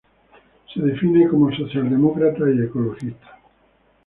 Se 0.73 0.81
define 0.81 1.27
como 1.27 1.55
socialdemócrata 1.55 2.49
y 2.49 2.63
ecologista. 2.65 3.37